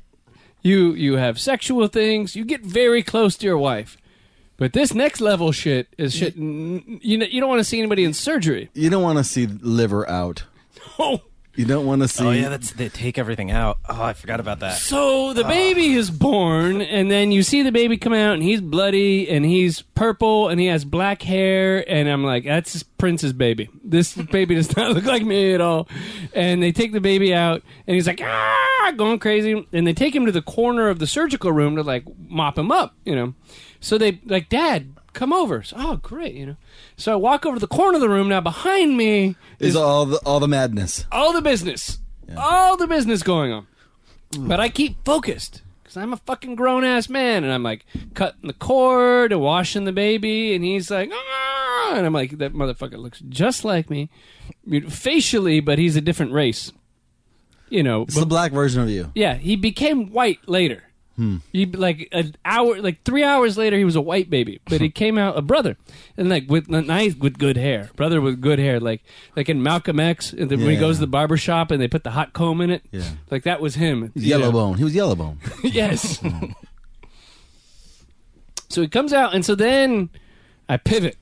[0.64, 2.36] You you have sexual things.
[2.36, 3.98] You get very close to your wife,
[4.58, 6.36] but this next level shit is shit.
[6.36, 8.70] You know, you don't want to see anybody in surgery.
[8.76, 10.44] You don't want to see liver out.
[11.00, 11.22] Oh,
[11.56, 12.26] You don't want to see.
[12.26, 13.78] Oh yeah, that's they take everything out.
[13.90, 14.78] Oh, I forgot about that.
[14.78, 18.62] so the baby is born, and then you see the baby come out, and he's
[18.62, 23.70] bloody, and he's purple, and he has black hair, and I'm like, that's Prince's baby.
[23.84, 25.90] This baby does not look like me at all.
[26.34, 30.16] And they take the baby out, and he's like, ah, going crazy, and they take
[30.16, 33.34] him to the corner of the surgical room to like mop him up, you know.
[33.82, 35.64] So they like, Dad, come over.
[35.64, 36.56] So, oh, great, you know.
[36.98, 38.30] So I walk over to the corner of the room.
[38.30, 41.06] Now behind me is all the all the madness.
[41.12, 42.00] all the business,
[42.38, 43.68] all the business going on.
[44.40, 48.48] But I keep focused because I'm a fucking grown ass man, and I'm like cutting
[48.48, 52.98] the cord and washing the baby, and he's like, ah, and I'm like, that motherfucker
[52.98, 54.10] looks just like me,
[54.90, 56.72] facially, but he's a different race.
[57.70, 59.12] You know, It's the black version of you.
[59.16, 60.84] yeah, he became white later.
[61.18, 61.38] Hmm.
[61.52, 64.90] He like an hour, like three hours later, he was a white baby, but he
[64.90, 65.76] came out a brother,
[66.16, 69.04] and like with nice with good hair, brother with good hair, like
[69.36, 70.80] like in Malcolm X, and then when he Yeah.
[70.80, 73.04] goes to the barber shop and they put the hot comb in it, Yeah.
[73.30, 74.12] like that was him.
[74.14, 74.30] He's know?
[74.30, 74.78] yellow bone.
[74.78, 75.38] He was yellow bone.
[75.64, 76.22] yes.
[78.70, 80.10] so he comes out, and so then
[80.70, 81.18] I pivot,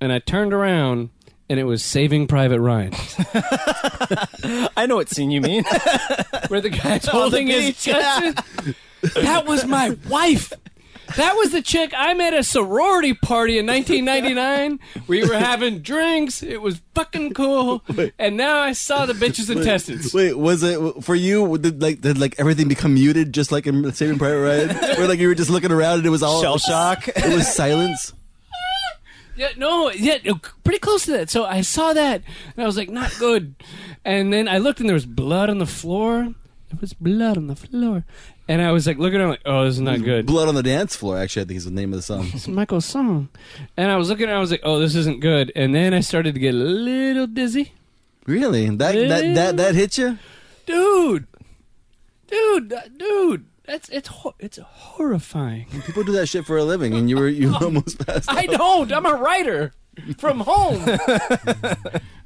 [0.00, 1.10] and I turned around,
[1.48, 2.92] and it was Saving Private Ryan,
[4.76, 5.62] I know what scene you mean.
[6.48, 7.82] where the guy's holding his beach.
[7.84, 8.38] chest.
[9.14, 10.52] That was my wife.
[11.16, 14.78] That was the chick I met at a sorority party in 1999.
[15.06, 16.42] We were having drinks.
[16.42, 17.82] It was fucking cool.
[18.18, 20.12] And now I saw the bitch's intestines.
[20.12, 21.56] Wait, was it for you?
[21.56, 25.18] Did like did like everything become muted, just like in Saving Private Ryan, where like
[25.18, 27.08] you were just looking around and it was all Shell shock.
[27.08, 28.12] It was silence.
[29.36, 30.18] Yeah, no, yeah,
[30.64, 31.30] pretty close to that.
[31.30, 32.22] So I saw that,
[32.56, 33.54] and I was like, not good.
[34.04, 36.34] And then I looked, and there was blood on the floor.
[36.70, 38.04] There was blood on the floor,
[38.48, 40.26] and I was like looking around, like, oh, this is not good.
[40.26, 41.18] Blood on the dance floor.
[41.18, 42.28] Actually, I think is the name of the song.
[42.32, 43.28] It's Michael's song,
[43.76, 45.52] and I was looking, and I was like, oh, this isn't good.
[45.54, 47.72] And then I started to get a little dizzy,
[48.26, 48.68] Really?
[48.68, 50.18] That that that that hit you?
[50.66, 51.26] dude,
[52.26, 53.46] dude, dude.
[53.64, 55.66] That's it's hor- it's horrifying.
[55.84, 58.28] People do that shit for a living, and you were you were almost passed.
[58.30, 58.36] Out.
[58.38, 58.90] I don't.
[58.92, 59.72] I'm a writer
[60.18, 60.82] from home.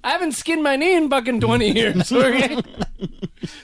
[0.04, 2.12] I haven't skinned my knee in fucking 20 years.
[2.22, 2.60] Okay?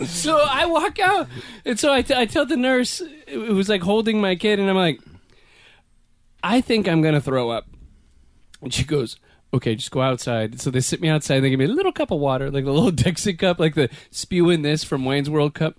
[0.04, 1.28] so I walk out,
[1.64, 4.68] and so I, t- I tell the nurse who was like holding my kid, and
[4.68, 5.00] I'm like,
[6.42, 7.66] I think I'm gonna throw up.
[8.60, 9.16] And she goes,
[9.52, 10.60] Okay, just go outside.
[10.60, 11.36] So they sit me outside.
[11.36, 13.74] And they give me a little cup of water, like a little Dixie cup, like
[13.74, 15.76] the spew in this from Wayne's World Cup.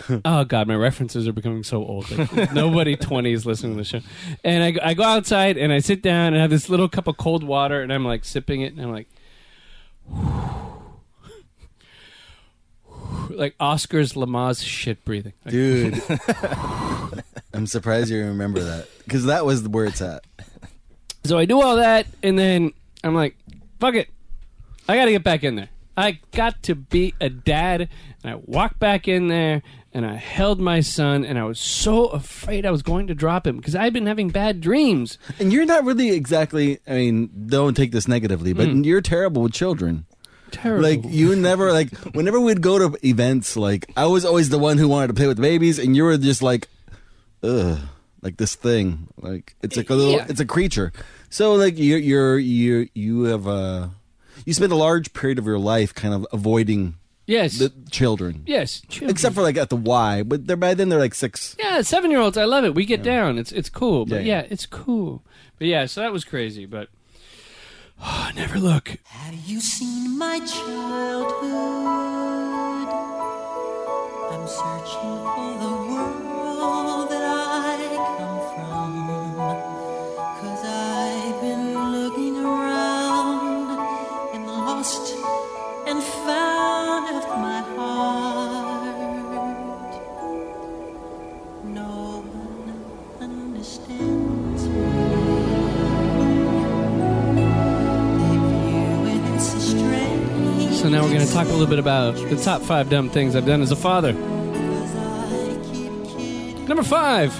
[0.24, 2.10] oh God, my references are becoming so old.
[2.10, 4.00] Like, nobody twenty is listening to the show.
[4.44, 7.06] And I, I go outside and I sit down and I have this little cup
[7.06, 9.08] of cold water and I'm like sipping it and I'm like,
[13.30, 15.34] like Oscar's Lamaze shit breathing.
[15.44, 16.02] Like, Dude,
[17.54, 20.24] I'm surprised you remember that because that was where it's at.
[21.24, 22.72] So I do all that, and then
[23.04, 23.36] I'm like,
[23.78, 24.08] fuck it.
[24.88, 25.68] I got to get back in there.
[25.96, 27.88] I got to be a dad.
[28.24, 29.62] And I walk back in there
[29.94, 33.46] and I held my son and I was so afraid I was going to drop
[33.46, 35.18] him because I've been having bad dreams.
[35.38, 36.78] And you're not really exactly.
[36.86, 40.06] I mean, don't take this negatively, but you're terrible with children.
[40.50, 40.82] Terrible.
[40.88, 44.76] Like you never like whenever we'd go to events, like I was always the one
[44.78, 46.68] who wanted to play with the babies, and you were just like,
[47.42, 47.78] ugh,
[48.20, 50.26] like this thing, like it's like a little, Yeah.
[50.28, 50.92] it's a creature.
[51.30, 53.88] So like you're you're you you have uh
[54.44, 57.58] you spend a large period of your life kind of avoiding yes.
[57.58, 58.82] the children, yes.
[58.88, 59.10] children.
[59.10, 61.56] except for like at the Y, but they're by then they're like six.
[61.58, 62.74] Yeah, seven year olds, I love it.
[62.74, 63.38] We get down.
[63.38, 64.06] It's it's cool.
[64.06, 64.48] But Yeah, yeah, yeah.
[64.50, 65.24] it's cool.
[65.58, 66.66] But yeah, so that was crazy.
[66.66, 66.88] But
[68.02, 68.96] oh, never look.
[69.04, 71.52] Have you seen my childhood?
[74.32, 75.81] I'm searching for the
[100.82, 103.36] So now we're going to talk a little bit about the top five dumb things
[103.36, 104.14] I've done as a father.
[106.66, 107.32] Number five,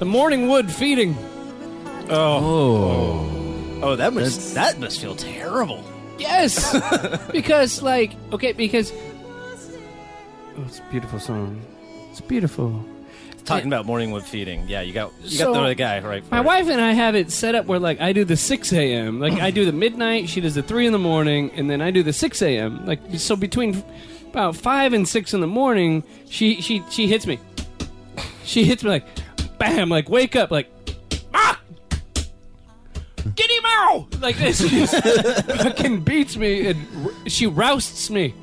[0.00, 1.16] the morning wood feeding.
[2.08, 5.84] Oh, Oh, oh that must that must feel terrible.
[6.18, 6.76] Yes,
[7.32, 11.62] because like okay, because oh, it's a beautiful song.
[12.10, 12.84] It's beautiful.
[13.44, 14.68] Talking about morning wood feeding.
[14.68, 16.24] Yeah, you got you So, got the right guy right.
[16.24, 16.44] for My it.
[16.44, 19.18] wife and I have it set up where like I do the six a.m.
[19.20, 21.90] Like I do the midnight, she does the three in the morning, and then I
[21.90, 22.84] do the six a.m.
[22.86, 23.82] Like so between
[24.30, 27.38] about five and six in the morning, she she she hits me.
[28.44, 29.04] She hits me like,
[29.58, 29.88] bam!
[29.88, 30.50] Like wake up!
[30.50, 30.68] Like,
[31.34, 31.60] ah,
[33.34, 34.20] get him out!
[34.20, 38.34] Like this, just fucking beats me and r- she rousts me,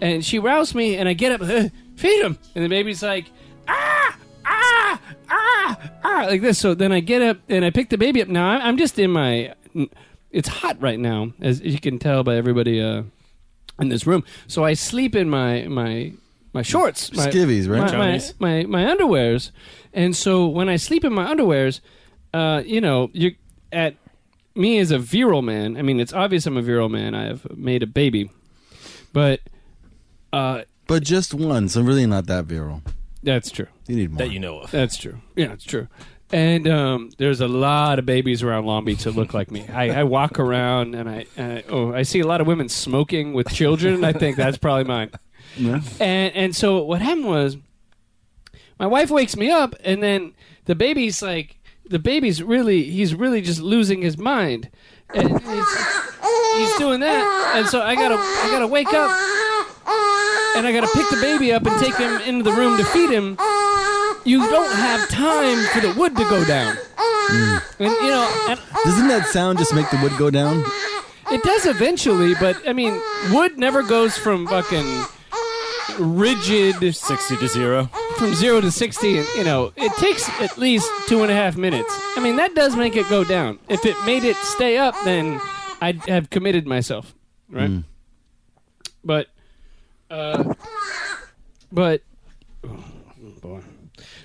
[0.00, 3.26] and she rousts me, and I get up, "Uh, feed him, and the baby's like,
[3.66, 4.16] ah,
[5.30, 6.58] ah, ah, like this.
[6.58, 8.28] So then I get up and I pick the baby up.
[8.28, 9.54] Now I'm I'm just in my.
[10.30, 13.02] It's hot right now, as you can tell by everybody uh,
[13.80, 14.24] in this room.
[14.46, 16.12] So I sleep in my my
[16.52, 17.92] my shorts, my, Skivvies, right?
[17.92, 19.50] My, my, my my underwears,
[19.92, 21.80] and so when I sleep in my underwears,
[22.34, 23.34] uh, you know, you
[23.72, 23.96] at
[24.54, 25.76] me as a virile man.
[25.76, 27.14] I mean, it's obvious I'm a virile man.
[27.14, 28.30] I have made a baby,
[29.12, 29.40] but
[30.32, 32.82] uh, but just one, so really not that virile.
[33.22, 33.66] That's true.
[33.86, 34.18] You need more.
[34.18, 34.70] that you know of.
[34.70, 35.20] That's true.
[35.36, 35.88] Yeah, it's true.
[36.30, 39.66] And um, there's a lot of babies around Long Beach that look like me.
[39.68, 42.68] I, I walk around and I, and I oh I see a lot of women
[42.68, 44.04] smoking with children.
[44.04, 45.10] I think that's probably mine.
[45.56, 45.80] Yeah.
[45.98, 47.56] And and so what happened was,
[48.78, 50.34] my wife wakes me up, and then
[50.66, 54.68] the baby's like, the baby's really, he's really just losing his mind,
[55.14, 55.86] and he's,
[56.58, 59.10] he's doing that, and so I gotta, I gotta wake up,
[60.58, 63.10] and I gotta pick the baby up and take him into the room to feed
[63.10, 63.36] him.
[64.24, 67.58] You don't have time for the wood to go down, hmm.
[67.82, 70.64] and you know, and Doesn't that sound just make the wood go down?
[71.30, 73.00] it does eventually, but I mean,
[73.32, 75.04] wood never goes from fucking
[75.98, 77.90] rigid Sixty to zero.
[78.16, 81.56] from zero to sixty, and you know, it takes at least two and a half
[81.56, 81.92] minutes.
[82.16, 83.58] I mean, that does make it go down.
[83.68, 85.40] If it made it stay up, then
[85.80, 87.14] I'd have committed myself,
[87.48, 87.68] right?
[87.68, 87.80] Hmm.
[89.04, 89.28] But,
[90.10, 90.54] uh,
[91.72, 92.02] but,
[92.64, 92.84] oh,
[93.40, 93.60] boy.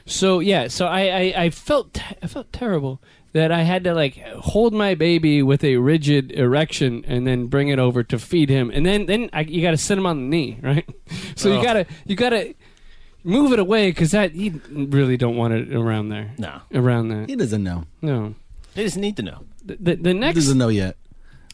[0.05, 3.93] So yeah, so I, I, I felt te- I felt terrible that I had to
[3.95, 8.49] like hold my baby with a rigid erection and then bring it over to feed
[8.49, 10.87] him, and then then I, you got to sit him on the knee, right?
[11.35, 11.57] So Oh.
[11.57, 12.53] you gotta you gotta
[13.23, 16.31] move it away because that you really don't want it around there.
[16.37, 17.29] No, around that.
[17.29, 17.85] He doesn't know.
[18.01, 18.35] No.
[18.75, 19.45] they just need to know.
[19.65, 20.97] The, the, the He next doesn't know yet.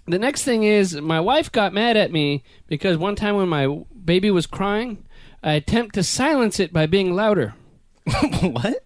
[0.07, 3.67] the next thing is my wife got mad at me because one time when my
[4.09, 5.05] baby was crying,
[5.43, 7.53] I attempt to silence it by being louder.
[8.41, 8.83] what?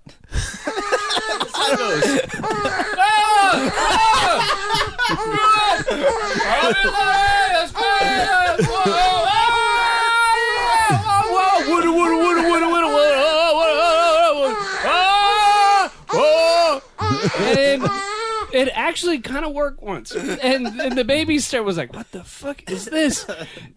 [18.54, 20.12] It actually kind of worked once.
[20.12, 23.26] And, and the baby star was like, "What the fuck is this?"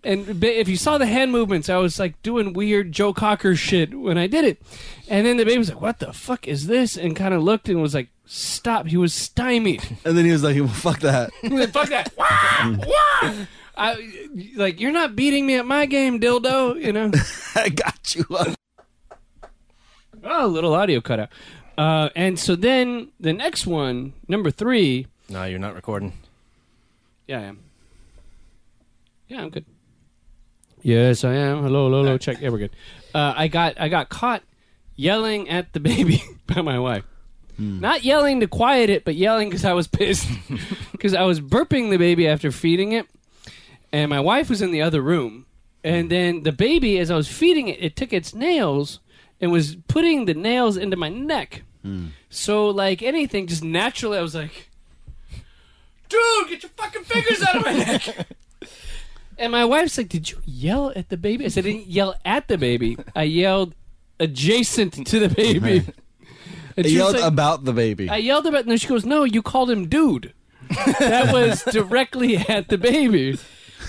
[0.04, 3.56] And ba- if you saw the hand movements, I was like doing weird Joe Cocker
[3.56, 4.62] shit when I did it.
[5.08, 7.68] And then the baby was like, "What the fuck is this?" And kind of looked
[7.68, 9.82] and was like, "Stop!" He was stymied.
[10.04, 12.12] And then he was like, well, "Fuck that." He was like, Fuck that!
[12.16, 12.76] Wah!
[12.86, 13.46] Wah!
[13.78, 16.80] I, like you're not beating me at my game, dildo.
[16.80, 17.10] You know.
[17.54, 18.24] I got you.
[20.24, 21.28] Oh, a little audio cutout.
[21.76, 26.12] Uh, and so then the next one, number three, No, you're not recording.
[27.26, 27.58] Yeah, I am.
[29.28, 29.64] Yeah, I'm good.
[30.82, 31.62] Yes, I am.
[31.62, 32.18] Hello, hello, hello.
[32.18, 32.40] Check.
[32.40, 32.76] Yeah, we're good.
[33.14, 34.42] Uh, I got I got caught
[34.94, 37.04] yelling at the baby by my wife.
[37.58, 40.28] Not yelling to quiet it, but yelling because I was pissed.
[40.92, 43.06] Because I was burping the baby after feeding it,
[43.92, 45.44] and my wife was in the other room.
[45.84, 48.98] And then the baby, as I was feeding it, it took its nails
[49.40, 51.62] and was putting the nails into my neck.
[51.82, 52.06] Hmm.
[52.30, 54.68] So, like anything, just naturally, I was like,
[56.08, 58.26] dude, get your fucking fingers out of my neck.
[59.38, 61.44] And my wife's like, did you yell at the baby?
[61.44, 62.96] I said, I didn't yell at the baby.
[63.14, 63.74] I yelled
[64.18, 65.84] adjacent to the baby.
[66.74, 68.08] And I she was yelled like- about the baby.
[68.08, 70.32] I yelled about and then she goes, no, you called him dude.
[71.00, 73.38] that was directly at the baby.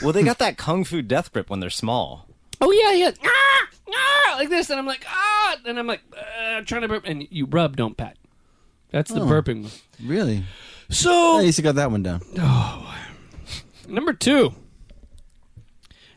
[0.03, 2.27] Well, they got that kung fu death grip when they're small.
[2.59, 3.11] Oh, yeah, yeah.
[3.23, 4.69] Ah, ah, like this.
[4.69, 5.57] And I'm like, ah.
[5.65, 7.03] And I'm like, uh, trying to burp.
[7.05, 8.17] And you rub, don't pat.
[8.91, 9.25] That's the Oh.
[9.27, 9.71] burping one.
[10.03, 10.43] really?
[10.89, 12.21] So, At least you got that one down.
[13.87, 14.53] Number two.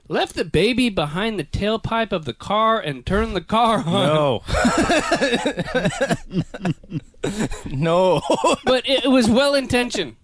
[0.08, 3.92] Left the baby behind the tailpipe of the car and turned the car on.
[3.92, 4.42] No.
[7.66, 8.20] no.
[8.64, 10.16] But it, it was well intentioned.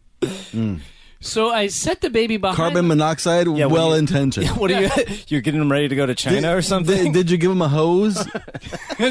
[1.20, 2.56] So I set the baby behind.
[2.56, 4.48] Carbon monoxide, when well you- intentioned.
[4.56, 4.90] what are you?
[5.28, 7.04] You're getting them ready to go to China or something?
[7.04, 8.24] Did, did you give him a hose?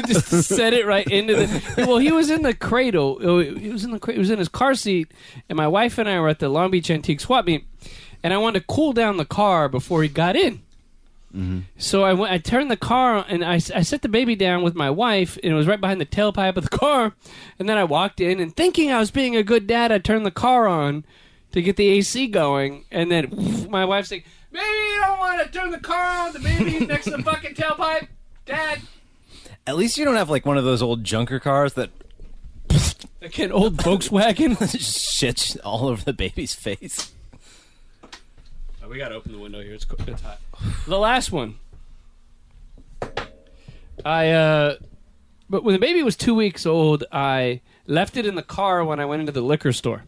[0.06, 1.84] just set it right into the.
[1.86, 3.18] Well, he was in the cradle.
[3.22, 3.98] Oh, He was in the.
[3.98, 5.12] cra- He was in his car seat,
[5.48, 7.66] and my wife and I were at the Long Beach Antique Swap Meet,
[8.22, 10.62] and I wanted to cool down the car before he got in.
[11.34, 11.60] Mm-hmm.
[11.76, 12.32] So I went.
[12.32, 15.52] I turned the car and I, I set the baby down with my wife, and
[15.52, 17.14] it was right behind the tailpipe of the car.
[17.58, 20.24] And then I walked in, and thinking I was being a good dad, I turned
[20.24, 21.04] the car on
[21.56, 25.58] to get the AC going, and then my wife's like, "Baby, you don't want to
[25.58, 26.34] turn the car on.
[26.34, 28.08] The baby next to the fucking tailpipe,
[28.44, 28.80] Dad."
[29.66, 31.90] At least you don't have like one of those old junker cars that
[33.22, 34.56] Like an old Volkswagen.
[34.56, 37.12] shits all over the baby's face.
[38.84, 39.72] Oh, we gotta open the window here.
[39.72, 40.38] It's co- it's hot.
[40.86, 41.56] The last one.
[44.04, 44.76] I uh,
[45.48, 49.00] but when the baby was two weeks old, I left it in the car when
[49.00, 50.04] I went into the liquor store.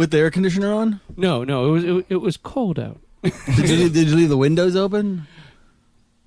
[0.00, 1.02] With the air conditioner on?
[1.14, 3.00] No, no, it was it, it was cold out.
[3.22, 5.26] Did you, did you leave the windows open?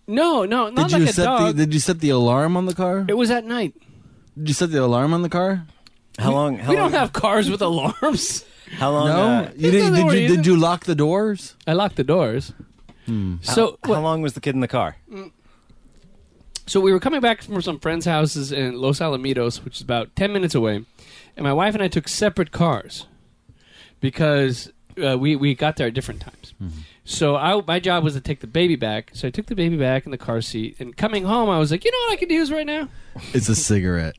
[0.06, 1.56] No, no, not Did like you a set dog.
[1.56, 3.04] the Did you set the alarm on the car?
[3.08, 3.74] it was at night.
[4.38, 5.66] Did you set the alarm on the car?
[6.20, 6.60] How long?
[6.60, 8.46] How we long, don't have cars with alarms.
[8.78, 9.08] How long?
[9.08, 9.94] No, uh, you There's didn't.
[9.94, 10.36] no Did you, reason.
[10.38, 11.56] did you lock the doors?
[11.66, 12.54] I locked the doors.
[13.42, 14.98] So how long was the kid in the car?
[16.68, 20.16] So we were coming back from some friends' houses in Los Alamitos, which is about
[20.16, 20.86] ten minutes away,
[21.36, 23.08] and my wife and I took separate cars
[24.04, 24.70] because
[25.02, 26.54] uh, we we got there at different times.
[26.62, 26.82] Mm-hmm.
[27.06, 29.12] So I, my job was to take the baby back.
[29.14, 31.72] So I took the baby back in the car seat, and coming home, I was
[31.72, 32.90] like, you know what I could use right now?
[33.34, 34.16] It's a cigarette.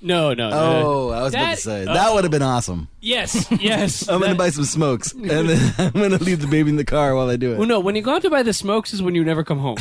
[0.00, 0.50] No, no.
[0.50, 0.56] no.
[0.56, 1.94] Oh, I was about That- to say oh.
[1.94, 2.88] that would have been awesome.
[3.00, 4.08] Yes, yes.
[4.08, 7.14] I'm gonna buy some smokes, and then I'm gonna leave the baby in the car
[7.14, 7.58] while I do it.
[7.58, 7.78] Well, no.
[7.78, 9.76] When you go out to buy the smokes is when you never come home.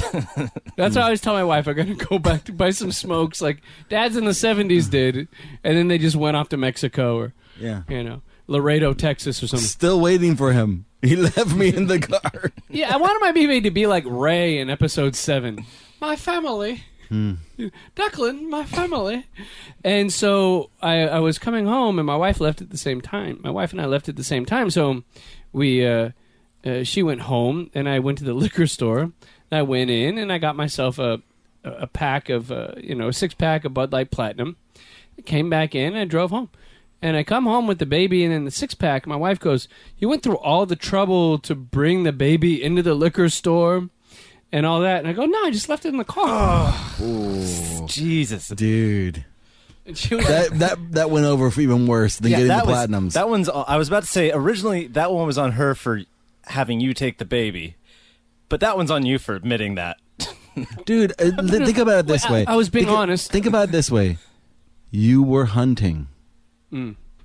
[0.76, 3.41] That's why I always tell my wife I'm gonna go back to buy some smokes,
[3.41, 4.89] like dads in the '70s mm-hmm.
[4.91, 5.28] did,
[5.63, 9.47] and then they just went off to Mexico or Yeah, you know Laredo, Texas, or
[9.47, 9.67] something.
[9.67, 10.86] still waiting for him.
[11.01, 12.51] He left me in the car.
[12.69, 15.65] Yeah, I wanted my baby to be like Ray in Episode Seven.
[16.01, 16.83] My family,
[17.95, 19.25] Declan, my family.
[19.83, 23.39] And so I, I was coming home, and my wife left at the same time.
[23.43, 24.69] My wife and I left at the same time.
[24.69, 25.03] So
[25.51, 26.12] we, uh,
[26.65, 28.99] uh, she went home, and I went to the liquor store.
[28.99, 29.13] And
[29.51, 31.21] I went in, and I got myself a
[31.63, 34.55] a pack of, uh, you know, a six pack of Bud Light Platinum.
[35.25, 36.49] Came back in, and I drove home.
[37.01, 39.05] And I come home with the baby and then the six pack.
[39.05, 39.67] My wife goes,
[39.99, 43.89] You went through all the trouble to bring the baby into the liquor store
[44.51, 44.99] and all that.
[44.99, 46.73] And I go, No, I just left it in the car.
[47.88, 48.47] Jesus.
[48.49, 49.25] Dude,
[49.86, 52.53] And she was like, that that that went over for even worse than getting the
[52.55, 53.13] that was, platinums.
[53.13, 53.47] That one's.
[53.49, 56.01] I was about to say originally that one was on her for
[56.45, 57.75] having you take the baby,
[58.49, 59.97] but that one's on you for admitting that.
[60.86, 62.45] Dude, uh, th- think about it this Wait, I- way.
[62.47, 63.31] I was being Think- honest.
[63.31, 64.17] Think about it this way.
[64.89, 66.07] You were hunting.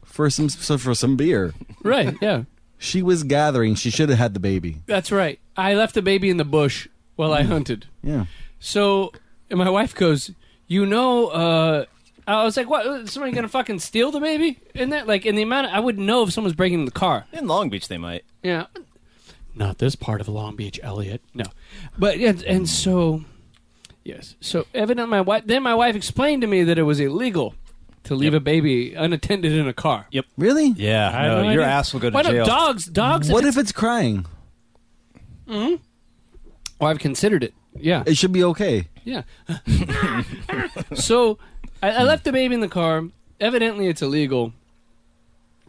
[0.05, 1.55] For some so for some beer.
[1.83, 2.45] Right, yeah.
[2.79, 3.77] She was gathering.
[3.77, 4.79] She should have had the baby.
[4.87, 5.39] That's right.
[5.57, 7.87] I left the baby in the bush while I hunted.
[8.03, 8.25] Yeah.
[8.59, 9.13] So,
[9.51, 10.33] and my wife goes,
[10.67, 11.85] You know, uh,
[12.27, 12.85] I was like, What?
[12.87, 14.59] Is somebody going to fucking steal the baby?
[14.75, 17.27] In that, like, in the amount, I wouldn't know if someone's breaking the car.
[17.33, 18.25] In Long Beach, they might.
[18.43, 18.67] Yeah.
[19.55, 21.23] Not this part of Long Beach, Elliot.
[21.35, 21.45] No.
[21.99, 23.25] But yeah, and so
[24.03, 24.35] yes.
[24.41, 27.55] So evidently my wife then my wife explained to me that it was illegal
[28.05, 28.41] to leave Yep.
[28.41, 30.07] a baby unattended in a car.
[30.11, 30.27] Yep.
[30.37, 30.69] Really?
[30.77, 31.09] Yeah.
[31.09, 31.75] I have no, no your idea.
[31.75, 32.45] ass will go to Why not jail.
[32.45, 34.27] dogs dogs What if, if it's crying?
[35.47, 35.75] Mm-hmm.
[35.75, 35.83] it's,
[36.81, 37.55] oh, I've considered it.
[37.77, 38.03] Yeah.
[38.07, 38.89] It should be okay.
[39.05, 39.23] Yeah.
[40.95, 41.39] so
[41.83, 43.05] I, I left the baby in the car.
[43.41, 44.53] Evidently, it's illegal.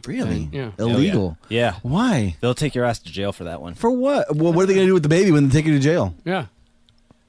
[0.05, 0.49] Really?
[0.51, 0.71] Yeah.
[0.77, 1.37] Illegal.
[1.49, 1.75] Yeah.
[1.81, 2.35] Why?
[2.41, 3.73] They'll take your ass to jail for that one.
[3.73, 4.35] For what?
[4.35, 5.79] Well, what are they going to do with the baby when they take you to
[5.79, 6.13] jail?
[6.25, 6.47] Yeah.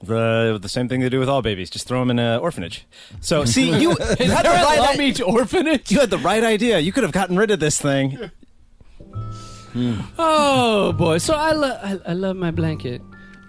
[0.07, 1.71] The the same thing they do with all babies.
[1.71, 2.87] Just throw them in an orphanage.
[3.21, 5.91] So see, you, you Is had the there a right Long i- Beach orphanage?
[5.91, 6.79] you had the right idea.
[6.79, 8.31] You could have gotten rid of this thing.
[10.19, 11.19] Oh boy!
[11.19, 13.03] So I, lo- I, I love my blanket.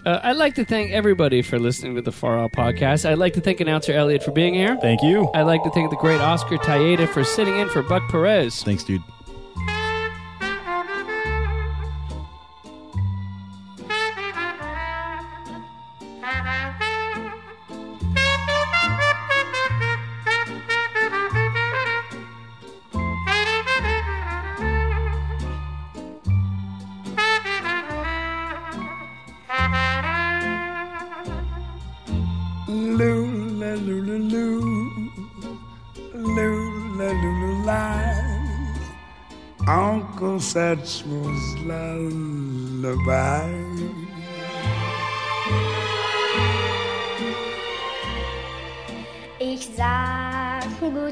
[0.04, 3.08] Uh, I'd like to thank everybody for listening to the Far Out podcast.
[3.08, 4.76] I'd like to thank announcer Elliot for being here.
[4.80, 5.28] Thank you.
[5.34, 8.62] I'd like to thank the great Oscar Tayeda for sitting in for Buck Perez.
[8.62, 9.02] Thanks, dude.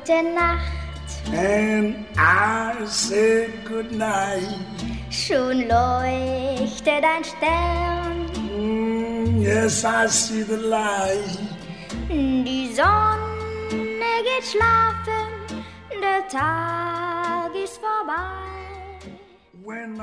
[0.05, 0.73] Gute Nacht,
[1.33, 4.43] And I said good night.
[5.11, 8.27] schon leuchtet ein Stern.
[8.55, 11.39] Mm, yes, I see the light.
[12.11, 18.43] Die Sonne geht schlafen, der Tag ist vorbei.
[19.65, 19.99] When